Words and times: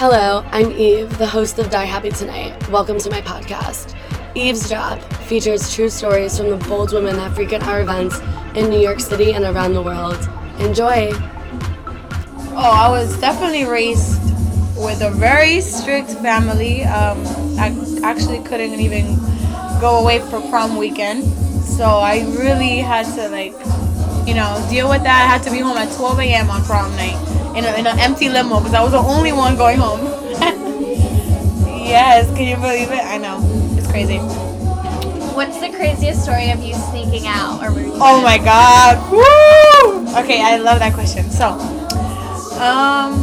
Hello, 0.00 0.44
I'm 0.52 0.70
Eve, 0.70 1.18
the 1.18 1.26
host 1.26 1.58
of 1.58 1.70
Die 1.70 1.84
Happy 1.84 2.10
Tonight. 2.10 2.68
Welcome 2.68 3.00
to 3.00 3.10
my 3.10 3.20
podcast. 3.20 3.96
Eavesdrop 4.36 5.02
features 5.24 5.74
true 5.74 5.88
stories 5.88 6.38
from 6.38 6.50
the 6.50 6.56
bold 6.68 6.92
women 6.92 7.16
that 7.16 7.34
frequent 7.34 7.66
our 7.66 7.80
events 7.80 8.20
in 8.54 8.70
New 8.70 8.78
York 8.78 9.00
City 9.00 9.32
and 9.32 9.44
around 9.44 9.72
the 9.72 9.82
world. 9.82 10.16
Enjoy! 10.60 11.10
Oh, 12.54 12.70
I 12.76 12.88
was 12.88 13.20
definitely 13.20 13.64
raised 13.64 14.22
with 14.76 15.02
a 15.02 15.10
very 15.10 15.60
strict 15.60 16.10
family. 16.10 16.84
Um, 16.84 17.18
I 17.58 17.76
actually 18.04 18.40
couldn't 18.44 18.78
even 18.78 19.16
go 19.80 19.98
away 20.00 20.20
for 20.30 20.40
prom 20.42 20.76
weekend, 20.76 21.24
so 21.64 21.84
I 21.84 22.20
really 22.38 22.76
had 22.76 23.12
to 23.16 23.28
like, 23.30 23.50
you 24.28 24.34
know, 24.34 24.64
deal 24.70 24.88
with 24.88 25.02
that. 25.02 25.24
I 25.24 25.26
had 25.26 25.42
to 25.42 25.50
be 25.50 25.58
home 25.58 25.76
at 25.76 25.92
12 25.96 26.20
a.m. 26.20 26.50
on 26.50 26.62
prom 26.62 26.94
night 26.94 27.37
in, 27.58 27.64
a, 27.64 27.74
in 27.74 27.86
an 27.86 27.98
empty 27.98 28.28
limo 28.28 28.60
because 28.60 28.74
I 28.74 28.82
was 28.82 28.92
the 28.92 28.98
only 28.98 29.32
one 29.32 29.56
going 29.56 29.78
home. 29.78 30.00
yes, 31.84 32.28
can 32.36 32.46
you 32.46 32.56
believe 32.56 32.90
it? 32.90 33.04
I 33.04 33.18
know, 33.18 33.40
it's 33.76 33.90
crazy. 33.90 34.18
What's 35.34 35.60
the 35.60 35.70
craziest 35.70 36.22
story 36.22 36.50
of 36.50 36.62
you 36.62 36.74
sneaking 36.74 37.26
out 37.26 37.62
or 37.62 37.70
Oh 38.00 38.20
my 38.22 38.38
god. 38.38 39.10
Woo! 39.10 40.18
Okay, 40.22 40.42
I 40.42 40.56
love 40.56 40.78
that 40.78 40.94
question. 40.94 41.30
So, 41.30 41.50
um, 42.60 43.14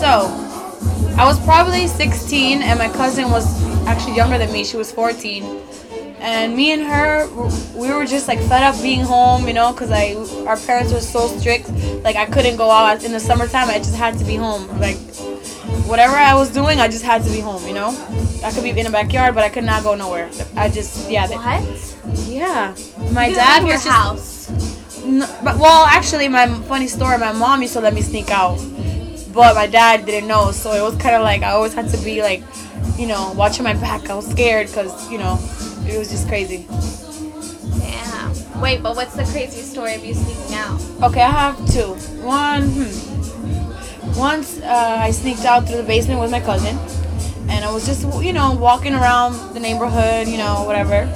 so 0.00 0.28
I 1.16 1.24
was 1.24 1.38
probably 1.44 1.86
16 1.86 2.62
and 2.62 2.78
my 2.78 2.88
cousin 2.88 3.30
was 3.30 3.46
actually 3.86 4.16
younger 4.16 4.38
than 4.38 4.52
me. 4.52 4.64
She 4.64 4.76
was 4.76 4.92
14. 4.92 5.44
And 6.20 6.56
me 6.56 6.72
and 6.72 6.82
her, 6.82 7.28
we 7.74 7.92
were 7.92 8.06
just 8.06 8.28
like 8.28 8.38
fed 8.40 8.62
up 8.62 8.80
being 8.80 9.02
home, 9.02 9.46
you 9.46 9.52
know, 9.52 9.72
because 9.72 9.90
I 9.90 10.14
our 10.46 10.56
parents 10.56 10.92
were 10.92 11.00
so 11.00 11.28
strict. 11.28 11.68
Like 12.04 12.16
I 12.16 12.26
couldn't 12.26 12.56
go 12.56 12.70
out 12.70 13.02
in 13.02 13.12
the 13.12 13.20
summertime. 13.20 13.68
I 13.70 13.78
just 13.78 13.96
had 13.96 14.18
to 14.18 14.24
be 14.24 14.36
home. 14.36 14.68
Like 14.78 14.98
whatever 15.86 16.14
I 16.16 16.34
was 16.34 16.50
doing, 16.50 16.78
I 16.80 16.88
just 16.88 17.04
had 17.04 17.22
to 17.24 17.30
be 17.30 17.40
home, 17.40 17.66
you 17.66 17.74
know. 17.74 17.90
I 18.44 18.52
could 18.52 18.62
be 18.62 18.70
in 18.70 18.84
the 18.84 18.90
backyard, 18.90 19.34
but 19.34 19.42
I 19.44 19.48
could 19.48 19.64
not 19.64 19.82
go 19.82 19.94
nowhere. 19.94 20.30
I 20.56 20.68
just 20.68 21.10
yeah. 21.10 21.26
What? 21.28 22.26
yeah. 22.28 22.74
My 23.12 23.28
You 23.28 23.34
dad 23.34 23.62
was 23.64 23.84
just 23.84 23.88
house. 23.88 24.50
no, 25.04 25.26
but 25.42 25.58
well, 25.58 25.86
actually, 25.86 26.28
my 26.28 26.46
funny 26.68 26.88
story. 26.88 27.18
My 27.18 27.32
mom 27.32 27.62
used 27.62 27.72
to 27.74 27.80
let 27.80 27.94
me 27.94 28.02
sneak 28.02 28.30
out, 28.30 28.58
but 29.32 29.54
my 29.54 29.66
dad 29.66 30.04
didn't 30.06 30.28
know, 30.28 30.50
so 30.52 30.72
it 30.72 30.82
was 30.82 30.96
kind 30.96 31.16
of 31.16 31.22
like 31.22 31.42
I 31.42 31.50
always 31.52 31.74
had 31.74 31.88
to 31.90 31.98
be 32.04 32.22
like, 32.22 32.42
you 32.98 33.06
know, 33.06 33.32
watching 33.36 33.64
my 33.64 33.74
back. 33.74 34.10
I 34.10 34.14
was 34.14 34.26
scared 34.26 34.66
because 34.68 35.10
you 35.10 35.18
know, 35.18 35.38
it 35.88 35.98
was 35.98 36.10
just 36.10 36.28
crazy. 36.28 36.66
Yeah. 38.54 38.60
Wait, 38.62 38.82
but 38.82 38.96
what's 38.96 39.14
the 39.14 39.24
craziest 39.24 39.72
story 39.72 39.94
of 39.94 40.04
you 40.04 40.14
sneaking 40.14 40.54
out? 40.54 40.80
Okay, 41.02 41.22
I 41.22 41.30
have 41.30 41.56
two. 41.72 41.94
One, 42.22 42.62
hmm. 42.70 44.18
Once 44.18 44.60
uh, 44.60 44.98
I 45.00 45.10
sneaked 45.10 45.44
out 45.44 45.66
through 45.66 45.78
the 45.78 45.82
basement 45.82 46.20
with 46.20 46.30
my 46.30 46.40
cousin, 46.40 46.78
and 47.48 47.64
I 47.64 47.72
was 47.72 47.84
just, 47.86 48.02
you 48.22 48.32
know, 48.32 48.52
walking 48.52 48.94
around 48.94 49.54
the 49.54 49.60
neighborhood, 49.60 50.28
you 50.28 50.38
know, 50.38 50.64
whatever. 50.64 51.08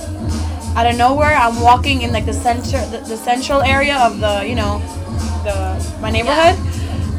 Out 0.77 0.87
of 0.87 0.97
nowhere, 0.97 1.35
I'm 1.35 1.61
walking 1.61 2.03
in 2.03 2.13
like 2.13 2.27
the 2.27 2.33
center, 2.33 2.85
the, 2.91 2.99
the 3.07 3.17
central 3.17 3.63
area 3.63 3.97
of 3.99 4.21
the, 4.21 4.45
you 4.47 4.55
know, 4.55 4.79
the 5.45 5.99
my 6.01 6.11
neighborhood. 6.11 6.57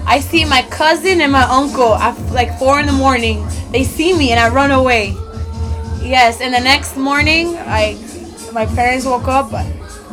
I 0.06 0.20
see 0.20 0.44
my 0.44 0.64
cousin 0.64 1.22
and 1.22 1.31
my 1.31 1.44
uncle 1.44 1.94
at 1.95 2.17
like 2.31 2.58
four 2.58 2.80
in 2.80 2.86
the 2.86 2.94
morning. 2.94 3.45
They 3.72 3.83
see 3.83 4.17
me 4.17 4.31
and 4.31 4.39
I 4.39 4.50
run 4.50 4.72
away. 4.72 5.16
Yes, 6.02 6.42
and 6.42 6.54
the 6.54 6.59
next 6.59 6.98
morning, 6.98 7.56
I, 7.58 7.98
my 8.52 8.66
parents 8.66 9.06
woke 9.06 9.28
up. 9.28 9.52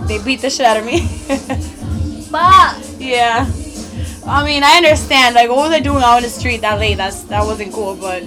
They 0.06 0.22
beat 0.22 0.40
the 0.40 0.50
shit 0.50 0.66
out 0.66 0.76
of 0.76 0.84
me. 0.84 1.08
but 2.30 2.96
Yeah. 2.98 3.50
I 4.26 4.44
mean, 4.44 4.64
I 4.64 4.76
understand. 4.76 5.36
Like, 5.36 5.48
what 5.48 5.58
was 5.58 5.70
I 5.72 5.78
doing 5.78 6.02
out 6.02 6.16
in 6.16 6.24
the 6.24 6.28
street 6.28 6.60
that 6.62 6.80
late? 6.80 6.96
That's 6.96 7.22
that 7.24 7.44
wasn't 7.44 7.72
cool, 7.72 7.94
but 7.94 8.22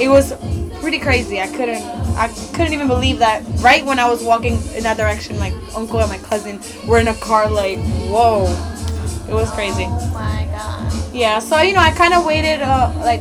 it 0.00 0.08
was 0.08 0.32
pretty 0.80 0.98
crazy. 0.98 1.40
I 1.40 1.46
couldn't, 1.46 1.82
I 2.16 2.28
couldn't 2.54 2.72
even 2.72 2.88
believe 2.88 3.20
that. 3.20 3.44
Right 3.60 3.84
when 3.84 4.00
I 4.00 4.08
was 4.08 4.22
walking 4.22 4.54
in 4.74 4.82
that 4.82 4.96
direction, 4.96 5.38
my 5.38 5.50
uncle 5.76 6.00
and 6.00 6.10
my 6.10 6.18
cousin 6.18 6.60
were 6.88 6.98
in 6.98 7.06
a 7.08 7.14
car. 7.14 7.48
Like, 7.48 7.78
whoa, 8.10 8.46
it 9.28 9.32
was 9.32 9.50
crazy. 9.52 9.86
Oh 9.86 10.10
My 10.12 10.48
God. 10.50 10.92
Yeah. 11.14 11.38
So 11.38 11.60
you 11.60 11.72
know, 11.72 11.80
I 11.80 11.92
kind 11.92 12.14
of 12.14 12.26
waited 12.26 12.60
uh, 12.60 12.92
like 12.98 13.20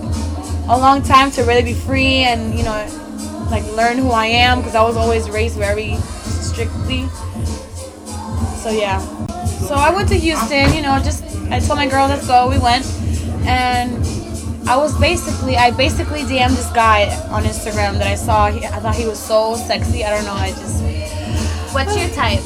a 0.67 0.77
long 0.77 1.03
time 1.03 1.29
to 1.31 1.43
really 1.43 1.63
be 1.63 1.73
free 1.73 2.23
and 2.25 2.57
you 2.57 2.63
know, 2.63 3.47
like 3.51 3.63
learn 3.73 3.99
who 3.99 4.09
I 4.09 4.25
am 4.25 4.57
because 4.59 4.73
I 4.73 4.81
was 4.81 4.97
always 4.97 5.29
raised 5.29 5.57
very 5.57 5.97
strictly. 6.41 7.07
So 8.63 8.69
yeah. 8.69 8.99
So 9.67 9.75
I 9.75 9.93
went 9.93 10.07
to 10.07 10.15
Houston, 10.15 10.73
you 10.73 10.81
know, 10.81 10.97
just 11.03 11.21
I 11.51 11.59
told 11.59 11.77
my 11.77 11.85
girl 11.85 12.07
let's 12.07 12.25
go. 12.25 12.49
We 12.49 12.59
went, 12.59 12.85
and 13.43 13.91
I 14.69 14.77
was 14.77 14.97
basically 15.01 15.57
I 15.57 15.71
basically 15.71 16.21
DM'd 16.21 16.55
this 16.55 16.71
guy 16.71 17.11
on 17.27 17.43
Instagram 17.43 17.99
that 17.99 18.07
I 18.07 18.15
saw. 18.15 18.49
He, 18.49 18.65
I 18.65 18.79
thought 18.79 18.95
he 18.95 19.05
was 19.05 19.19
so 19.19 19.55
sexy. 19.57 20.05
I 20.05 20.15
don't 20.15 20.23
know. 20.23 20.31
I 20.31 20.51
just 20.51 20.81
What's 21.73 21.97
your 21.97 22.07
type? 22.11 22.39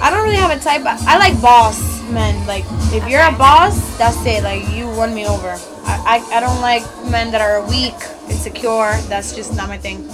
I 0.00 0.08
don't 0.10 0.22
really 0.22 0.36
have 0.36 0.56
a 0.56 0.62
type. 0.62 0.82
I, 0.86 0.96
I 1.14 1.18
like 1.18 1.42
boss 1.42 1.80
men. 2.12 2.46
Like 2.46 2.62
if 2.94 3.08
you're 3.08 3.26
a 3.26 3.32
boss, 3.32 3.74
that's 3.98 4.24
it. 4.24 4.44
Like 4.44 4.68
you 4.70 4.86
won 4.86 5.12
me 5.14 5.26
over. 5.26 5.58
I, 5.82 6.22
I, 6.30 6.36
I 6.36 6.40
don't 6.40 6.60
like 6.60 6.84
men 7.10 7.32
that 7.32 7.40
are 7.40 7.66
weak, 7.66 7.98
insecure. 8.30 8.94
That's 9.08 9.34
just 9.34 9.56
not 9.56 9.68
my 9.68 9.78
thing. 9.78 10.08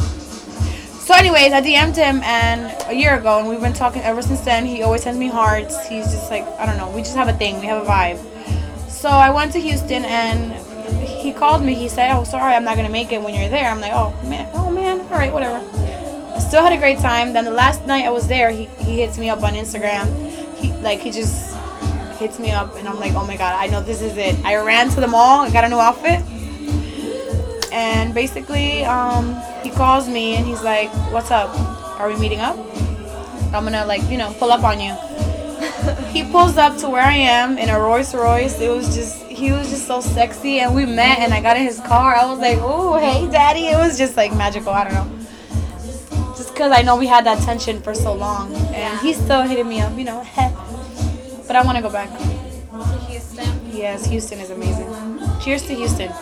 So, 1.05 1.13
anyways, 1.13 1.53
I 1.53 1.61
DM'd 1.61 1.97
him 1.97 2.23
and 2.23 2.75
a 2.89 2.95
year 2.95 3.19
ago, 3.19 3.39
and 3.39 3.47
we've 3.47 3.61
been 3.61 3.75
talking 3.75 4.01
ever 4.01 4.23
since 4.23 4.41
then. 4.41 4.65
He 4.65 4.83
always 4.83 5.03
sends 5.03 5.19
me 5.19 5.29
hearts. 5.29 5.87
He's 5.87 6.07
just 6.07 6.31
like 6.31 6.45
I 6.59 6.65
don't 6.65 6.79
know. 6.79 6.89
We 6.97 7.03
just 7.03 7.15
have 7.15 7.29
a 7.29 7.35
thing. 7.35 7.61
We 7.61 7.67
have 7.67 7.83
a 7.83 7.87
vibe. 7.87 8.19
So 8.89 9.11
I 9.11 9.29
went 9.29 9.53
to 9.53 9.59
Houston 9.59 10.07
and 10.07 10.53
he 11.07 11.31
called 11.31 11.63
me. 11.63 11.75
He 11.75 11.91
said, 11.91 12.11
"Oh, 12.17 12.25
sorry, 12.25 12.55
I'm 12.55 12.65
not 12.65 12.77
gonna 12.77 12.89
make 12.89 13.13
it 13.13 13.21
when 13.21 13.35
you're 13.35 13.51
there." 13.51 13.71
I'm 13.71 13.83
like, 13.83 13.93
"Oh 13.93 14.19
man, 14.25 14.49
oh 14.55 14.71
man, 14.71 15.01
all 15.01 15.19
right, 15.19 15.31
whatever." 15.31 15.61
I 16.35 16.39
still 16.39 16.63
had 16.63 16.73
a 16.73 16.79
great 16.79 17.01
time. 17.01 17.35
Then 17.35 17.45
the 17.45 17.51
last 17.51 17.87
night 17.87 18.07
I 18.07 18.11
was 18.11 18.27
there, 18.27 18.51
he, 18.51 18.65
he 18.79 19.03
hits 19.03 19.19
me 19.19 19.29
up 19.29 19.43
on 19.43 19.53
Instagram. 19.53 20.09
He 20.57 20.73
like 20.81 21.01
he 21.01 21.11
just 21.11 21.55
hits 22.17 22.39
me 22.39 22.51
up, 22.51 22.77
and 22.77 22.89
I'm 22.89 22.99
like, 22.99 23.13
"Oh 23.13 23.27
my 23.27 23.37
god, 23.37 23.63
I 23.63 23.67
know 23.67 23.83
this 23.83 24.01
is 24.01 24.17
it." 24.17 24.43
I 24.43 24.57
ran 24.57 24.89
to 24.89 25.03
the 25.03 25.09
mall. 25.09 25.43
I 25.43 25.51
got 25.51 25.65
a 25.65 25.69
new 25.69 25.81
outfit, 25.81 26.23
and 27.75 28.15
basically, 28.15 28.87
um, 28.87 29.37
he 29.65 29.71
calls 29.71 30.09
me 30.09 30.37
and 30.37 30.47
he's 30.47 30.63
like, 30.63 30.91
"What's 31.11 31.31
up? 31.31 31.51
Are 31.99 32.09
we 32.09 32.17
meeting 32.17 32.41
up?" 32.41 32.57
I'm 33.55 33.65
gonna 33.65 33.87
like 33.87 34.03
you 34.11 34.19
know 34.19 34.33
pull 34.39 34.53
up 34.53 34.63
on 34.63 34.81
you. 34.81 34.95
he 36.13 36.23
pulls 36.31 36.57
up 36.57 36.77
to 36.79 36.89
where 36.89 37.03
I 37.03 37.15
am 37.15 37.57
in 37.59 37.71
a 37.71 37.81
Rolls 37.81 38.15
Royce. 38.15 38.61
It 38.61 38.69
was 38.69 38.95
just 38.95 39.25
he 39.25 39.51
was 39.53 39.71
just 39.71 39.87
so 39.87 40.01
sexy, 40.01 40.61
and 40.61 40.75
we 40.75 40.87
met, 40.87 41.19
and 41.19 41.33
I 41.35 41.41
got 41.41 41.57
in 41.57 41.65
his 41.65 41.81
car. 41.81 42.15
I 42.15 42.25
was 42.27 42.39
like, 42.39 42.59
"Oh, 42.61 42.99
hey, 42.99 43.29
daddy!" 43.31 43.67
It 43.67 43.77
was 43.77 43.99
just 43.99 44.17
like 44.17 44.35
magical. 44.35 44.73
I 44.73 44.85
don't 44.85 44.95
know. 44.95 45.25
Just 46.37 46.53
because 46.53 46.73
I 46.73 46.83
know 46.83 46.97
we 46.97 47.07
had 47.07 47.25
that 47.27 47.43
tension 47.43 47.81
for 47.81 47.95
so 47.95 48.13
long, 48.13 48.55
and 48.75 48.99
he's 49.01 49.17
still 49.17 49.43
hitting 49.43 49.69
me 49.69 49.81
up, 49.81 49.97
you 49.97 50.05
know. 50.05 50.27
but 51.47 51.57
I 51.57 51.63
want 51.65 51.77
to 51.77 51.83
go 51.83 51.91
back. 51.91 52.11
Houston. 53.09 53.49
Yes, 53.73 54.07
Houston 54.07 54.41
is 54.41 54.51
amazing. 54.51 54.89
Cheers 55.41 55.63
to 55.67 55.75
Houston. 55.75 56.13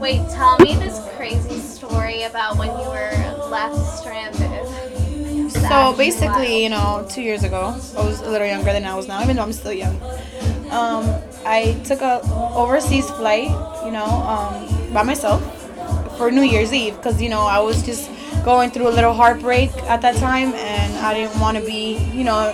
Wait, 0.00 0.20
tell 0.30 0.58
me 0.58 0.74
this 0.76 1.00
crazy 1.16 1.58
story 1.58 2.24
about 2.24 2.58
when 2.58 2.68
you 2.68 2.88
were 2.88 3.48
left 3.48 3.76
stranded. 3.98 4.66
So 5.50 5.94
basically, 5.96 6.62
you 6.62 6.68
know, 6.68 7.06
two 7.08 7.22
years 7.22 7.44
ago, 7.44 7.74
I 7.96 8.04
was 8.04 8.20
a 8.20 8.30
little 8.30 8.46
younger 8.46 8.72
than 8.72 8.84
I 8.84 8.94
was 8.94 9.08
now, 9.08 9.22
even 9.22 9.36
though 9.36 9.42
I'm 9.42 9.52
still 9.54 9.72
young. 9.72 10.00
Um, 10.70 11.08
I 11.46 11.80
took 11.84 12.02
a 12.02 12.20
overseas 12.54 13.08
flight, 13.10 13.48
you 13.84 13.90
know, 13.90 14.04
um, 14.04 14.92
by 14.92 15.02
myself 15.02 15.40
for 16.18 16.30
New 16.30 16.42
Year's 16.42 16.72
Eve 16.72 16.96
because 16.96 17.20
you 17.20 17.28
know 17.28 17.42
I 17.42 17.60
was 17.60 17.82
just 17.82 18.10
going 18.44 18.70
through 18.70 18.88
a 18.88 18.94
little 18.94 19.14
heartbreak 19.14 19.70
at 19.84 20.02
that 20.02 20.16
time, 20.16 20.52
and 20.54 20.96
I 20.98 21.14
didn't 21.14 21.40
want 21.40 21.56
to 21.56 21.64
be, 21.64 21.98
you 22.12 22.24
know, 22.24 22.52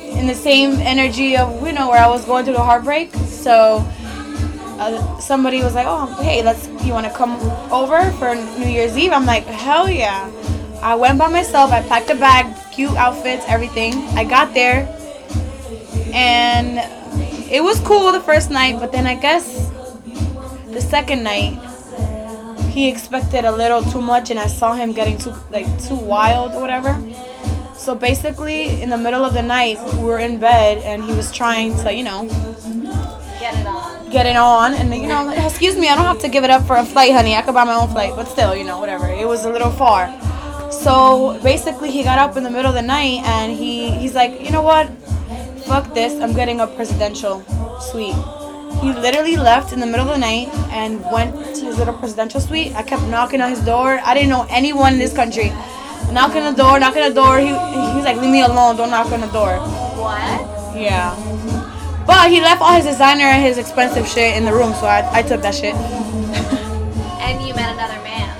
in 0.00 0.26
the 0.26 0.34
same 0.34 0.72
energy 0.80 1.36
of 1.36 1.64
you 1.64 1.72
know 1.72 1.88
where 1.88 2.02
I 2.02 2.08
was 2.08 2.24
going 2.24 2.44
through 2.44 2.54
the 2.54 2.62
heartbreak. 2.62 3.14
So 3.14 3.86
uh, 4.80 5.18
somebody 5.18 5.62
was 5.62 5.74
like, 5.74 5.86
"Oh, 5.86 6.06
hey, 6.22 6.42
let's. 6.42 6.66
You 6.84 6.92
want 6.92 7.06
to 7.06 7.12
come 7.12 7.36
over 7.70 8.10
for 8.18 8.34
New 8.58 8.66
Year's 8.68 8.96
Eve?" 8.96 9.12
I'm 9.12 9.26
like, 9.26 9.44
"Hell 9.44 9.90
yeah!" 9.90 10.30
I 10.82 10.94
went 10.94 11.18
by 11.18 11.28
myself. 11.28 11.70
I 11.70 11.82
packed 11.82 12.08
a 12.10 12.14
bag, 12.14 12.46
cute 12.72 12.96
outfits, 12.96 13.44
everything. 13.46 13.92
I 14.16 14.24
got 14.24 14.54
there, 14.54 14.88
and 16.14 16.80
it 17.52 17.62
was 17.62 17.78
cool 17.80 18.10
the 18.12 18.20
first 18.20 18.50
night, 18.50 18.80
but 18.80 18.90
then 18.90 19.06
I 19.06 19.14
guess 19.14 19.70
the 20.72 20.80
second 20.80 21.22
night 21.22 21.60
he 22.70 22.88
expected 22.88 23.44
a 23.44 23.52
little 23.52 23.82
too 23.82 24.00
much, 24.00 24.30
and 24.30 24.38
I 24.40 24.46
saw 24.46 24.72
him 24.72 24.92
getting 24.92 25.18
too 25.18 25.34
like 25.50 25.68
too 25.84 25.96
wild 25.96 26.54
or 26.54 26.60
whatever. 26.60 26.96
So 27.76 27.94
basically, 27.94 28.80
in 28.80 28.88
the 28.90 28.98
middle 28.98 29.24
of 29.24 29.32
the 29.34 29.42
night, 29.42 29.78
we 29.94 30.04
were 30.04 30.18
in 30.18 30.38
bed, 30.38 30.78
and 30.84 31.04
he 31.04 31.12
was 31.12 31.32
trying 31.32 31.76
to, 31.78 31.92
you 31.92 32.04
know, 32.04 32.28
Get 33.40 33.56
it 33.56 33.66
on. 33.66 33.79
Get 34.10 34.26
it 34.26 34.36
on 34.36 34.74
and 34.74 34.92
you 34.94 35.06
know 35.06 35.24
like, 35.24 35.38
excuse 35.38 35.76
me 35.76 35.88
i 35.88 35.94
don't 35.94 36.04
have 36.04 36.18
to 36.18 36.28
give 36.28 36.44
it 36.44 36.50
up 36.50 36.66
for 36.66 36.76
a 36.76 36.84
flight 36.84 37.12
honey 37.12 37.34
i 37.34 37.42
could 37.42 37.54
buy 37.54 37.64
my 37.64 37.74
own 37.74 37.88
flight 37.88 38.12
but 38.16 38.26
still 38.26 38.54
you 38.56 38.64
know 38.64 38.78
whatever 38.78 39.06
it 39.08 39.26
was 39.26 39.44
a 39.44 39.50
little 39.50 39.70
far 39.70 40.02
so 40.70 41.38
basically 41.42 41.90
he 41.90 42.02
got 42.02 42.18
up 42.18 42.36
in 42.36 42.42
the 42.42 42.50
middle 42.50 42.70
of 42.70 42.74
the 42.74 42.82
night 42.82 43.22
and 43.24 43.56
he 43.56 43.90
he's 43.92 44.14
like 44.14 44.40
you 44.40 44.50
know 44.50 44.62
what 44.62 44.88
fuck 45.70 45.94
this 45.94 46.20
i'm 46.20 46.32
getting 46.32 46.60
a 46.60 46.66
presidential 46.66 47.42
suite 47.80 48.16
He 48.80 48.92
literally 48.94 49.36
left 49.36 49.72
in 49.74 49.80
the 49.80 49.86
middle 49.86 50.08
of 50.08 50.14
the 50.14 50.18
night 50.18 50.48
and 50.72 51.02
went 51.12 51.34
to 51.56 51.66
his 51.66 51.76
little 51.76 51.92
presidential 51.92 52.40
suite. 52.40 52.72
I 52.74 52.82
kept 52.82 53.02
knocking 53.14 53.42
on 53.42 53.50
his 53.50 53.60
door. 53.60 54.00
I 54.02 54.14
didn't 54.14 54.30
know 54.30 54.46
anyone 54.48 54.94
in 54.94 54.98
this 54.98 55.12
country. 55.12 55.52
Knocking 56.10 56.42
on 56.42 56.54
the 56.54 56.62
door, 56.62 56.80
knocking 56.80 57.02
on 57.02 57.10
the 57.10 57.20
door. 57.20 57.38
He, 57.38 57.48
he 57.48 57.96
was 57.98 58.04
like, 58.08 58.16
leave 58.16 58.32
me 58.32 58.40
alone. 58.40 58.76
Don't 58.76 58.88
knock 58.90 59.12
on 59.12 59.20
the 59.20 59.32
door. 59.36 59.58
What? 60.00 60.40
Yeah. 60.74 61.12
But 62.10 62.28
he 62.28 62.40
left 62.40 62.60
all 62.60 62.74
his 62.74 62.86
designer 62.86 63.22
and 63.22 63.40
his 63.40 63.56
expensive 63.56 64.04
shit 64.04 64.36
in 64.36 64.44
the 64.44 64.52
room, 64.52 64.74
so 64.74 64.86
I, 64.86 65.08
I 65.18 65.22
took 65.22 65.42
that 65.42 65.54
shit. 65.54 65.76
And 67.22 67.46
you 67.46 67.54
met 67.54 67.72
another 67.74 68.02
man. 68.02 68.34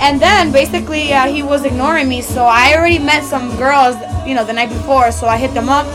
And 0.00 0.22
then 0.22 0.52
basically 0.52 1.12
uh, 1.12 1.26
he 1.26 1.42
was 1.42 1.64
ignoring 1.64 2.08
me, 2.08 2.22
so 2.22 2.44
I 2.44 2.76
already 2.76 3.00
met 3.00 3.24
some 3.24 3.56
girls, 3.56 3.96
you 4.24 4.36
know, 4.36 4.44
the 4.44 4.52
night 4.52 4.68
before. 4.68 5.10
So 5.10 5.26
I 5.26 5.36
hit 5.36 5.52
them 5.52 5.68
up, 5.68 5.86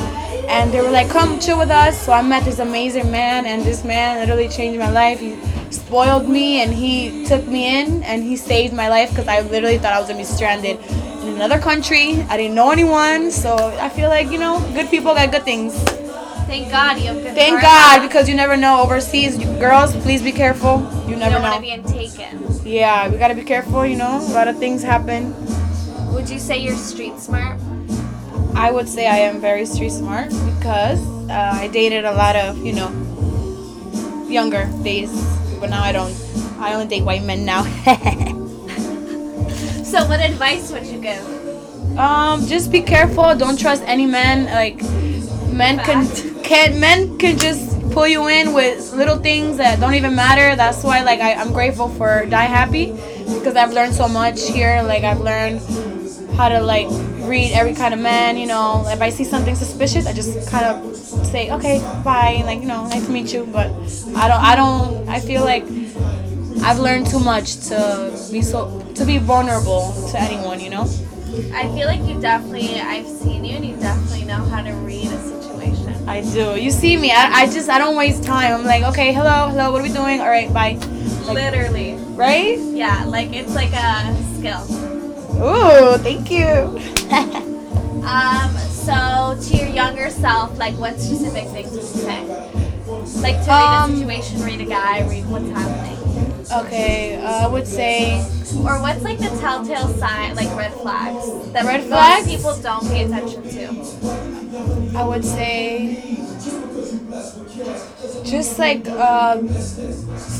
and 0.49 0.73
they 0.73 0.81
were 0.81 0.91
like, 0.91 1.07
"Come 1.09 1.39
chill 1.39 1.57
with 1.57 1.71
us." 1.71 1.97
So 1.97 2.11
I 2.11 2.21
met 2.21 2.43
this 2.43 2.59
amazing 2.59 3.09
man, 3.09 3.45
and 3.45 3.63
this 3.63 3.85
man 3.85 4.19
literally 4.19 4.49
changed 4.49 4.77
my 4.77 4.91
life. 4.91 5.21
He 5.21 5.39
spoiled 5.71 6.27
me, 6.27 6.61
and 6.61 6.73
he 6.73 7.25
took 7.25 7.47
me 7.47 7.79
in, 7.79 8.03
and 8.03 8.21
he 8.21 8.35
saved 8.35 8.73
my 8.73 8.89
life 8.89 9.11
because 9.11 9.29
I 9.29 9.39
literally 9.47 9.77
thought 9.77 9.93
I 9.93 9.99
was 9.99 10.09
gonna 10.09 10.19
be 10.19 10.25
stranded 10.25 10.77
in 11.23 11.35
another 11.39 11.57
country. 11.57 12.19
I 12.27 12.35
didn't 12.35 12.55
know 12.55 12.71
anyone, 12.71 13.31
so 13.31 13.55
I 13.79 13.87
feel 13.87 14.09
like 14.09 14.29
you 14.29 14.39
know, 14.39 14.59
good 14.73 14.89
people 14.89 15.15
got 15.15 15.31
good 15.31 15.45
things. 15.45 15.71
Thank 16.47 16.69
God 16.71 16.97
you 16.99 17.07
have 17.07 17.17
good 17.17 17.35
Thank. 17.35 17.61
God, 17.61 18.01
because 18.01 18.27
you 18.29 18.35
never 18.35 18.55
know 18.57 18.81
overseas. 18.81 19.37
Girls, 19.37 19.95
please 19.97 20.21
be 20.21 20.31
careful. 20.31 20.79
You 21.05 21.11
you 21.11 21.15
never 21.15 21.35
don't 21.35 21.41
want 21.43 21.63
know. 21.63 21.75
to 21.75 21.83
be 21.83 21.91
taken. 21.91 22.43
Yeah, 22.65 23.09
we 23.09 23.17
gotta 23.17 23.35
be 23.35 23.43
careful. 23.43 23.85
You 23.85 23.97
know, 23.97 24.19
a 24.21 24.33
lot 24.33 24.47
of 24.47 24.57
things 24.57 24.83
happen. 24.83 25.33
Would 26.13 26.29
you 26.29 26.39
say 26.39 26.57
you're 26.59 26.75
street 26.75 27.19
smart? 27.19 27.59
I 28.55 28.71
would 28.71 28.87
say 28.87 29.07
I 29.07 29.17
am 29.17 29.41
very 29.41 29.65
street 29.65 29.91
smart 29.91 30.29
because 30.29 30.99
uh, 31.29 31.51
I 31.55 31.67
dated 31.69 32.05
a 32.05 32.11
lot 32.13 32.35
of, 32.35 32.63
you 32.63 32.73
know, 32.73 32.89
younger 34.27 34.69
days, 34.83 35.11
but 35.59 35.69
now 35.69 35.81
I 35.81 35.91
don't. 35.91 36.13
I 36.59 36.73
only 36.73 36.87
date 36.87 37.03
white 37.03 37.23
men 37.23 37.45
now. 37.45 37.63
So 39.83 40.03
what 40.07 40.19
advice 40.21 40.71
would 40.71 40.87
you 40.87 40.99
give? 40.99 41.21
um, 41.99 42.47
just 42.47 42.71
be 42.71 42.81
careful. 42.81 43.35
Don't 43.35 43.59
trust 43.59 43.83
any 43.85 44.07
man. 44.07 44.45
Like, 44.45 44.81
men 45.53 45.77
can 45.85 46.07
can 46.43 46.79
men 46.79 47.17
can 47.17 47.37
just 47.37 47.79
pull 47.91 48.07
you 48.07 48.27
in 48.27 48.53
with 48.53 48.93
little 48.93 49.17
things 49.17 49.57
that 49.57 49.79
don't 49.79 49.93
even 49.93 50.15
matter. 50.15 50.55
That's 50.55 50.83
why, 50.83 51.03
like, 51.03 51.19
I, 51.19 51.33
I'm 51.33 51.53
grateful 51.53 51.89
for 51.89 52.25
Die 52.25 52.43
Happy 52.45 52.91
because 52.91 53.55
I've 53.55 53.73
learned 53.73 53.93
so 53.93 54.07
much 54.07 54.47
here. 54.49 54.81
Like, 54.83 55.03
I've 55.03 55.21
learned 55.21 55.61
how 56.35 56.49
to 56.49 56.61
like 56.61 56.87
read 57.29 57.53
every 57.53 57.73
kind 57.73 57.93
of 57.93 57.99
man. 57.99 58.37
You 58.37 58.47
know, 58.47 58.83
if 58.87 59.01
I 59.01 59.09
see 59.09 59.23
something 59.23 59.55
suspicious, 59.55 60.07
I 60.07 60.13
just 60.13 60.49
kind 60.49 60.65
of 60.65 60.95
say, 60.95 61.51
okay, 61.51 61.79
bye. 62.03 62.41
Like, 62.45 62.61
you 62.61 62.67
know, 62.67 62.87
nice 62.87 63.05
to 63.05 63.11
meet 63.11 63.33
you. 63.33 63.45
But 63.45 63.71
I 64.15 64.27
don't. 64.27 64.41
I 64.41 64.55
don't. 64.55 65.09
I 65.09 65.19
feel 65.19 65.43
like 65.43 65.63
I've 66.63 66.79
learned 66.79 67.07
too 67.07 67.19
much 67.19 67.57
to 67.67 68.27
be 68.31 68.41
so 68.41 68.81
to 68.95 69.05
be 69.05 69.17
vulnerable 69.17 69.93
to 70.11 70.19
anyone. 70.19 70.59
You 70.59 70.71
know. 70.71 70.89
I 71.51 71.63
feel 71.73 71.87
like 71.87 72.01
you 72.03 72.21
definitely, 72.21 72.79
I've 72.79 73.07
seen 73.07 73.43
you 73.43 73.55
and 73.55 73.65
you 73.65 73.75
definitely 73.77 74.23
know 74.25 74.43
how 74.45 74.61
to 74.61 74.71
read. 74.85 75.09
I 76.07 76.21
do. 76.21 76.59
You 76.59 76.69
see 76.71 76.97
me. 76.97 77.11
I, 77.11 77.31
I 77.31 77.45
just 77.45 77.69
I 77.69 77.77
don't 77.77 77.95
waste 77.95 78.23
time. 78.23 78.53
I'm 78.53 78.65
like, 78.65 78.83
okay, 78.83 79.13
hello, 79.13 79.49
hello. 79.49 79.71
What 79.71 79.79
are 79.81 79.83
we 79.83 79.89
doing? 79.93 80.19
All 80.19 80.29
right, 80.29 80.51
bye. 80.53 80.77
Like, 81.25 81.35
Literally. 81.35 81.95
right? 82.15 82.57
Yeah, 82.59 83.05
like 83.05 83.31
it's 83.33 83.55
like 83.55 83.71
a 83.71 84.13
skill. 84.37 84.63
Ooh, 85.43 85.97
thank 85.97 86.29
you. 86.31 86.79
Um, 88.03 88.51
so 88.69 89.37
to 89.41 89.55
your 89.57 89.69
younger 89.69 90.09
self, 90.09 90.57
like 90.59 90.73
what 90.77 90.99
specific 90.99 91.47
things 91.47 91.71
would 91.71 91.79
you 91.83 91.87
say? 91.87 92.25
Like 93.21 93.39
to 93.45 93.49
read 93.49 93.49
Um, 93.49 93.91
a 93.93 93.95
situation, 93.95 94.43
read 94.43 94.59
a 94.59 94.65
guy, 94.65 95.07
read 95.07 95.25
what's 95.29 95.47
happening. 95.51 95.97
okay, 96.65 97.15
uh, 97.15 97.45
I 97.45 97.47
would 97.47 97.65
say 97.65 98.19
Or 98.59 98.81
what's 98.81 99.03
like 99.03 99.19
the 99.19 99.29
telltale 99.39 99.87
sign, 99.97 100.35
like 100.35 100.53
red 100.57 100.73
flags 100.73 101.53
that 101.53 101.63
Red 101.63 101.85
flags? 101.85 102.27
people 102.27 102.57
don't 102.57 102.85
pay 102.89 103.05
attention 103.05 103.41
to? 103.43 103.67
I 104.95 105.03
would 105.03 105.25
say 105.25 105.95
just 108.23 108.59
like 108.59 108.87
uh, 108.87 109.41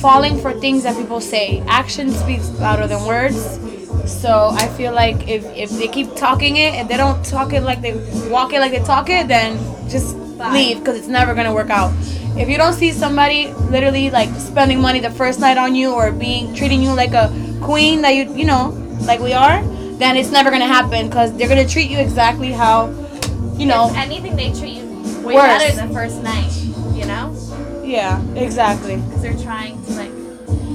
falling 0.02 0.40
for 0.40 0.54
things 0.54 0.84
that 0.84 0.96
people 0.96 1.22
say. 1.22 1.64
Action 1.68 2.12
speaks 2.12 2.50
louder 2.60 2.88
than 2.88 3.06
words. 3.06 3.60
So 4.06 4.50
I 4.54 4.68
feel 4.70 4.94
like 4.94 5.28
if, 5.28 5.46
if 5.56 5.70
they 5.72 5.88
keep 5.88 6.16
talking 6.16 6.58
it 6.58 6.74
and 6.76 6.90
they 6.90 6.98
don't 6.98 7.24
talk 7.26 7.54
it 7.54 7.62
like 7.62 7.82
they 7.82 7.94
walk 8.30 8.54
it 8.54 8.60
like 8.60 8.72
they 8.72 8.84
talk 8.84 9.10
it, 9.10 9.28
then 9.28 9.58
just 9.90 10.16
leave 10.52 10.80
because 10.80 10.98
it's 10.98 11.08
never 11.08 11.34
gonna 11.34 11.54
work 11.54 11.70
out. 11.70 11.94
If 12.36 12.50
you 12.50 12.58
don't 12.58 12.74
see 12.74 12.92
somebody 12.92 13.54
literally 13.70 14.10
like 14.10 14.30
spending 14.36 14.82
money 14.82 15.00
the 15.00 15.12
first 15.12 15.40
night 15.40 15.58
on 15.58 15.76
you 15.76 15.94
or 15.94 16.12
being 16.12 16.54
treating 16.54 16.82
you 16.82 16.92
like 16.94 17.14
a 17.14 17.32
queen 17.62 18.02
that 18.02 18.16
you 18.16 18.34
you 18.34 18.46
know 18.46 18.70
like 19.02 19.20
we 19.20 19.34
are, 19.34 19.64
then 19.98 20.18
it's 20.18 20.32
never 20.32 20.52
gonna 20.52 20.68
happen 20.68 21.08
because 21.08 21.36
they're 21.38 21.48
gonna 21.50 21.68
treat 21.68 21.90
you 21.90 22.00
exactly 22.00 22.52
how 22.52 22.88
you 23.58 23.66
know 23.66 23.90
If 23.90 23.98
anything, 23.98 24.36
they 24.36 24.52
treat 24.52 24.78
you 24.78 24.88
way 25.24 25.36
Worse. 25.36 25.48
better 25.76 25.88
the 25.88 25.94
first 25.94 26.22
night. 26.24 26.52
You 26.94 27.06
know, 27.06 27.36
Yeah, 27.84 28.22
exactly. 28.36 28.96
because 28.98 29.22
they're 29.22 29.38
trying 29.44 29.84
to 29.86 29.92
like. 29.94 30.12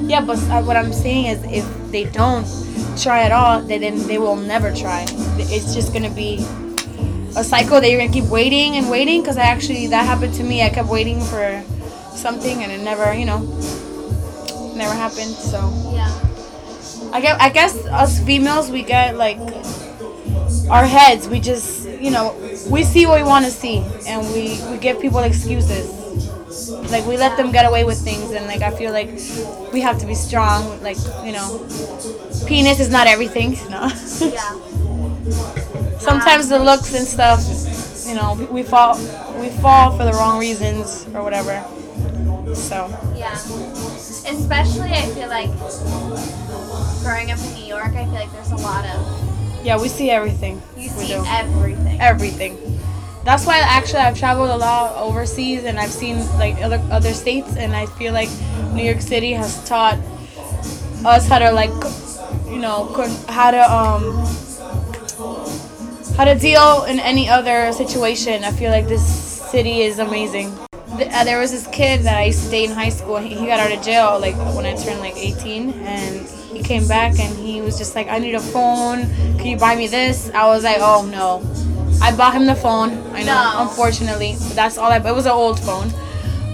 Yeah, 0.08 0.20
but 0.20 0.38
uh, 0.50 0.62
what 0.62 0.76
I'm 0.76 0.92
saying 0.92 1.26
is, 1.26 1.38
if 1.44 1.66
they 1.92 2.04
don't 2.04 2.46
try 3.00 3.22
at 3.22 3.32
all, 3.32 3.60
then 3.62 3.80
then 3.82 4.06
they 4.06 4.18
will 4.18 4.36
never 4.36 4.72
try. 4.74 5.04
It's 5.38 5.74
just 5.74 5.92
gonna 5.92 6.10
be 6.10 6.38
a 7.36 7.44
cycle 7.44 7.80
that 7.80 7.88
you're 7.90 8.00
gonna 8.00 8.12
keep 8.12 8.24
waiting 8.30 8.76
and 8.76 8.90
waiting. 8.90 9.20
Because 9.22 9.36
I 9.36 9.42
actually 9.42 9.86
that 9.88 10.04
happened 10.06 10.34
to 10.34 10.42
me. 10.44 10.62
I 10.62 10.70
kept 10.70 10.88
waiting 10.88 11.20
for 11.20 11.62
something, 12.14 12.62
and 12.62 12.72
it 12.72 12.80
never, 12.82 13.12
you 13.14 13.26
know, 13.26 13.40
never 14.74 14.94
happened. 14.94 15.32
So 15.34 15.58
Yeah. 15.92 16.10
I 17.12 17.20
guess 17.20 17.36
I 17.40 17.48
guess 17.50 17.74
us 17.86 18.18
females 18.24 18.70
we 18.70 18.82
get 18.82 19.16
like 19.16 19.38
our 20.70 20.84
heads. 20.84 21.28
We 21.28 21.40
just 21.40 21.87
you 22.00 22.10
know 22.10 22.34
we 22.70 22.84
see 22.84 23.06
what 23.06 23.20
we 23.20 23.24
want 23.26 23.44
to 23.44 23.50
see, 23.50 23.84
and 24.06 24.22
we 24.32 24.60
we 24.70 24.78
give 24.78 25.00
people 25.00 25.20
excuses. 25.20 25.94
Like 26.90 27.04
we 27.06 27.16
let 27.16 27.36
them 27.36 27.52
get 27.52 27.66
away 27.66 27.84
with 27.84 27.98
things, 27.98 28.30
and 28.32 28.46
like 28.46 28.62
I 28.62 28.70
feel 28.70 28.92
like 28.92 29.08
we 29.72 29.80
have 29.80 29.98
to 30.00 30.06
be 30.06 30.14
strong. 30.14 30.82
Like 30.82 30.96
you 31.24 31.32
know, 31.32 31.66
penis 32.46 32.80
is 32.80 32.90
not 32.90 33.06
everything. 33.06 33.52
No. 33.70 33.90
Yeah. 34.20 34.58
Sometimes 35.98 36.48
the 36.48 36.58
looks 36.58 36.94
and 36.94 37.06
stuff, 37.06 37.40
you 38.06 38.14
know, 38.14 38.34
we 38.50 38.62
fall 38.62 38.96
we 39.40 39.48
fall 39.60 39.96
for 39.96 40.04
the 40.04 40.12
wrong 40.12 40.38
reasons 40.38 41.06
or 41.14 41.22
whatever. 41.22 41.64
So 42.54 42.88
Yeah. 43.16 43.34
Especially, 44.28 44.90
I 44.92 45.06
feel 45.14 45.28
like 45.28 45.50
growing 47.02 47.30
up 47.30 47.38
in 47.38 47.54
New 47.54 47.64
York, 47.66 47.92
I 47.94 48.04
feel 48.04 48.14
like 48.14 48.32
there's 48.32 48.52
a 48.52 48.56
lot 48.56 48.84
of 48.86 49.17
yeah, 49.68 49.78
we 49.78 49.88
see 49.88 50.08
everything. 50.08 50.62
you 50.78 50.84
we 50.96 51.04
see 51.04 51.08
do. 51.08 51.22
everything. 51.26 52.00
everything. 52.00 52.56
That's 53.22 53.44
why 53.44 53.58
actually 53.58 54.00
I've 54.00 54.18
traveled 54.18 54.48
a 54.48 54.56
lot 54.56 54.96
overseas 54.96 55.64
and 55.64 55.78
I've 55.78 55.90
seen 55.90 56.16
like 56.38 56.56
other 56.62 56.80
other 56.90 57.12
states 57.12 57.54
and 57.54 57.76
I 57.76 57.84
feel 57.84 58.14
like 58.14 58.30
New 58.72 58.82
York 58.82 59.02
City 59.02 59.32
has 59.34 59.52
taught 59.68 59.98
us 61.04 61.28
how 61.28 61.38
to 61.38 61.52
like 61.52 61.76
you 62.48 62.58
know 62.58 62.88
how 63.28 63.50
to 63.50 63.60
um 63.60 64.24
how 66.16 66.24
to 66.24 66.34
deal 66.34 66.84
in 66.84 66.98
any 66.98 67.28
other 67.28 67.70
situation. 67.72 68.44
I 68.44 68.52
feel 68.52 68.70
like 68.70 68.88
this 68.88 69.04
city 69.52 69.82
is 69.82 69.98
amazing. 69.98 70.48
Uh, 70.72 71.24
There 71.24 71.38
was 71.38 71.52
this 71.52 71.66
kid 71.66 72.04
that 72.08 72.16
I 72.16 72.24
used 72.32 72.44
to 72.44 72.50
date 72.50 72.70
in 72.70 72.74
high 72.74 72.88
school. 72.88 73.18
He, 73.18 73.34
he 73.36 73.44
got 73.46 73.60
out 73.60 73.70
of 73.76 73.84
jail 73.84 74.18
like 74.18 74.34
when 74.56 74.64
I 74.64 74.74
turned 74.74 75.00
like 75.00 75.16
18, 75.16 75.70
and 75.84 76.26
he 76.58 76.62
came 76.62 76.86
back 76.88 77.18
and 77.18 77.32
he 77.38 77.60
was 77.60 77.78
just 77.78 77.94
like, 77.94 78.08
"I 78.08 78.18
need 78.18 78.34
a 78.34 78.40
phone. 78.54 79.06
Can 79.38 79.46
you 79.46 79.56
buy 79.56 79.74
me 79.76 79.86
this?" 79.86 80.30
I 80.34 80.46
was 80.46 80.62
like, 80.64 80.78
"Oh 80.80 81.06
no." 81.18 81.42
I 82.00 82.14
bought 82.14 82.34
him 82.34 82.46
the 82.46 82.54
phone. 82.54 82.90
I 83.12 83.22
know, 83.28 83.34
No. 83.42 83.62
unfortunately, 83.68 84.36
but 84.46 84.54
that's 84.54 84.76
all 84.78 84.90
I. 84.92 84.98
It 84.98 85.14
was 85.14 85.26
an 85.26 85.32
old 85.32 85.58
phone, 85.60 85.88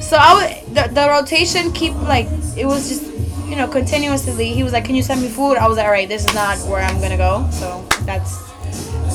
so 0.00 0.16
I 0.18 0.30
would 0.36 0.74
the, 0.76 0.84
the 0.94 1.04
rotation 1.08 1.72
keep 1.72 1.94
like 2.14 2.26
it 2.56 2.66
was 2.66 2.88
just 2.88 3.04
you 3.50 3.56
know 3.56 3.68
continuously. 3.68 4.48
He 4.58 4.62
was 4.62 4.72
like, 4.72 4.84
"Can 4.84 4.94
you 4.94 5.02
send 5.02 5.20
me 5.20 5.28
food?" 5.28 5.56
I 5.58 5.66
was 5.68 5.76
like, 5.76 5.86
"All 5.86 5.92
right, 5.92 6.08
this 6.08 6.24
is 6.24 6.34
not 6.34 6.56
where 6.68 6.82
I'm 6.82 6.98
gonna 7.00 7.16
go." 7.18 7.46
So 7.60 7.84
that's 8.08 8.30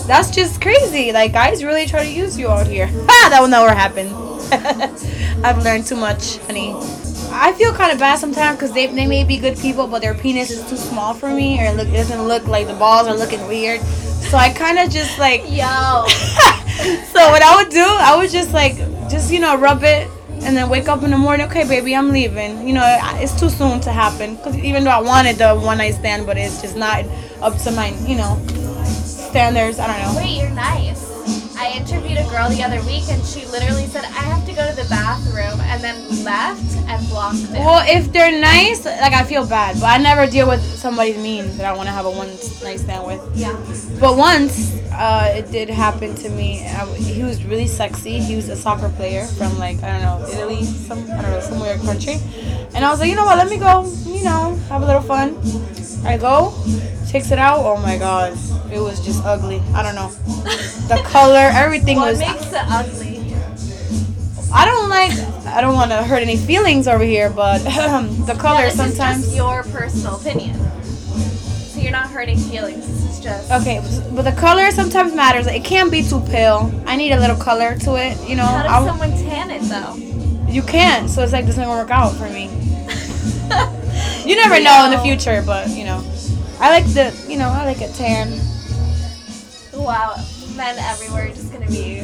that's 0.05 0.29
just 0.29 0.61
crazy. 0.61 1.11
Like 1.11 1.33
guys 1.33 1.63
really 1.63 1.85
try 1.87 2.03
to 2.03 2.11
use 2.23 2.37
you 2.37 2.47
out 2.49 2.67
here. 2.67 2.89
Ah, 3.09 3.27
that 3.31 3.39
will 3.41 3.47
never 3.57 3.73
happen. 3.73 4.07
I've 5.45 5.63
learned 5.63 5.85
too 5.85 5.95
much, 5.95 6.37
honey. 6.45 6.73
I 7.31 7.53
feel 7.53 7.73
kind 7.73 7.91
of 7.91 7.99
bad 7.99 8.19
sometimes 8.19 8.57
because 8.57 8.73
they, 8.73 8.87
they 8.87 9.07
may 9.07 9.23
be 9.23 9.37
good 9.37 9.57
people, 9.57 9.87
but 9.87 10.01
their 10.01 10.13
penis 10.13 10.51
is 10.51 10.67
too 10.69 10.77
small 10.77 11.13
for 11.13 11.29
me, 11.29 11.59
or 11.59 11.65
it, 11.65 11.77
look, 11.77 11.87
it 11.87 11.93
doesn't 11.93 12.23
look 12.23 12.47
like 12.47 12.67
the 12.67 12.73
balls 12.73 13.07
are 13.07 13.15
looking 13.15 13.45
weird. 13.47 13.81
So 13.81 14.37
I 14.37 14.49
kind 14.49 14.77
of 14.79 14.89
just 14.89 15.17
like 15.17 15.41
Yo. 15.41 16.05
so 17.13 17.29
what 17.29 17.41
I 17.41 17.53
would 17.55 17.69
do, 17.69 17.85
I 17.85 18.15
would 18.17 18.29
just 18.29 18.53
like, 18.53 18.77
just 19.09 19.31
you 19.31 19.39
know, 19.39 19.57
rub 19.57 19.83
it, 19.83 20.09
and 20.41 20.55
then 20.55 20.69
wake 20.69 20.87
up 20.87 21.03
in 21.03 21.11
the 21.11 21.17
morning. 21.17 21.47
Okay, 21.47 21.67
baby, 21.67 21.95
I'm 21.95 22.11
leaving. 22.11 22.67
You 22.67 22.73
know, 22.73 22.99
it's 23.15 23.37
too 23.39 23.49
soon 23.49 23.79
to 23.81 23.91
happen. 23.91 24.37
Cause 24.37 24.57
even 24.57 24.83
though 24.83 24.91
I 24.91 25.01
wanted 25.01 25.37
the 25.37 25.55
one 25.55 25.79
night 25.79 25.95
stand, 25.95 26.25
but 26.25 26.37
it's 26.37 26.61
just 26.61 26.77
not 26.77 27.05
up 27.41 27.57
to 27.59 27.71
my, 27.71 27.89
you 28.07 28.15
know, 28.15 28.41
standards. 28.85 29.79
I 29.79 29.87
don't 29.87 30.13
know. 30.13 30.21
Wait, 30.21 30.39
you're 30.39 30.49
nice. 30.51 31.08
I 31.59 31.73
interviewed 31.75 32.17
a 32.17 32.23
girl 32.29 32.47
the 32.47 32.63
other 32.63 32.81
week 32.85 33.09
and 33.09 33.21
she 33.25 33.45
literally 33.47 33.85
said, 33.85 34.05
I 34.05 34.23
have 34.31 34.45
to 34.45 34.53
go 34.53 34.65
to 34.69 34.73
the 34.73 34.87
bathroom 34.87 35.59
and 35.67 35.83
then 35.83 36.23
left 36.23 36.63
and 36.87 37.05
blocked 37.09 37.35
it. 37.43 37.51
Well, 37.51 37.83
if 37.85 38.13
they're 38.13 38.39
nice, 38.39 38.85
like 38.85 39.11
I 39.11 39.23
feel 39.25 39.45
bad, 39.45 39.75
but 39.75 39.87
I 39.87 39.97
never 39.97 40.25
deal 40.25 40.47
with 40.47 40.61
somebody 40.61 41.17
mean 41.17 41.57
that 41.57 41.65
I 41.65 41.73
want 41.75 41.87
to 41.87 41.91
have 41.91 42.05
a 42.05 42.11
one 42.11 42.29
night 42.63 42.79
stand 42.79 43.05
with. 43.05 43.21
yeah. 43.35 43.51
But 43.99 44.15
once, 44.15 44.73
uh, 44.93 45.33
it 45.35 45.51
did 45.51 45.69
happen 45.69 46.15
to 46.15 46.29
me. 46.29 46.65
I, 46.65 46.85
he 46.95 47.23
was 47.23 47.43
really 47.43 47.67
sexy. 47.67 48.19
He 48.19 48.37
was 48.37 48.47
a 48.47 48.55
soccer 48.55 48.87
player 48.89 49.25
from 49.25 49.59
like 49.59 49.83
I 49.83 49.99
don't 49.99 50.01
know 50.01 50.27
Italy, 50.29 50.63
some 50.63 50.99
I 51.11 51.21
don't 51.21 51.31
know 51.31 51.39
some 51.41 51.59
weird 51.59 51.81
country. 51.81 52.19
And 52.73 52.85
I 52.85 52.89
was 52.89 53.01
like, 53.01 53.09
you 53.09 53.15
know 53.17 53.25
what? 53.25 53.37
Let 53.37 53.49
me 53.49 53.57
go. 53.57 53.85
You 54.05 54.23
know, 54.23 54.55
have 54.69 54.81
a 54.81 54.85
little 54.85 55.01
fun. 55.01 55.35
I 56.05 56.17
go, 56.17 56.53
takes 57.09 57.31
it 57.31 57.39
out. 57.39 57.59
Oh 57.59 57.77
my 57.81 57.97
god, 57.97 58.33
it 58.71 58.79
was 58.79 59.03
just 59.03 59.23
ugly. 59.25 59.61
I 59.73 59.83
don't 59.83 59.95
know. 59.95 60.09
The 60.87 61.01
color, 61.05 61.49
everything 61.53 61.97
What 61.97 62.11
was. 62.11 62.21
What 62.21 62.35
makes 62.35 62.47
it 62.51 62.61
ugly? 62.67 63.15
I 64.51 64.65
don't 64.65 64.89
like. 64.89 65.11
I 65.45 65.61
don't 65.61 65.73
want 65.75 65.91
to 65.91 66.03
hurt 66.03 66.21
any 66.21 66.37
feelings 66.37 66.87
over 66.87 67.03
here, 67.03 67.29
but 67.29 67.59
the 68.25 68.35
color 68.39 68.61
Yeah, 68.61 68.65
this 68.67 68.75
sometimes. 68.77 69.19
is 69.19 69.25
just 69.25 69.35
your 69.35 69.63
personal 69.63 70.15
opinion. 70.15 70.55
So 71.69 71.79
you're 71.79 71.91
not 71.91 72.09
hurting 72.09 72.37
feelings. 72.37 72.85
This 72.87 73.17
is 73.17 73.19
just. 73.23 73.51
Okay, 73.51 73.79
but 74.15 74.23
the 74.23 74.31
color 74.31 74.69
sometimes 74.71 75.13
matters. 75.13 75.45
It 75.47 75.63
can't 75.63 75.91
be 75.91 76.01
too 76.03 76.19
pale. 76.21 76.71
I 76.85 76.95
need 76.95 77.11
a 77.11 77.19
little 77.19 77.35
color 77.37 77.75
to 77.79 77.95
it. 77.95 78.17
You 78.27 78.35
know, 78.37 78.45
How 78.45 78.63
does 78.63 78.71
I- 78.71 78.87
someone 78.87 79.11
tan 79.11 79.51
it 79.51 79.61
though? 79.63 79.95
you 80.51 80.63
can't. 80.63 81.07
So 81.11 81.21
it's 81.21 81.31
like 81.33 81.45
this 81.45 81.57
not 81.57 81.65
gonna 81.65 81.79
work 81.81 81.91
out 81.91 82.15
for 82.15 82.29
me. 82.29 82.49
You 84.25 84.35
never 84.35 84.61
know 84.61 84.85
in 84.85 84.91
the 84.91 84.99
future, 84.99 85.41
but 85.45 85.69
you 85.69 85.83
know, 85.85 86.01
I 86.59 86.69
like 86.69 86.85
the. 86.93 87.15
You 87.27 87.37
know, 87.37 87.49
I 87.49 87.65
like 87.65 87.81
a 87.81 87.87
tan. 87.93 88.37
Wow, 89.73 90.15
men 90.55 90.77
everywhere 90.77 91.27
are 91.27 91.29
just 91.29 91.53
gonna 91.53 91.67
be 91.67 92.03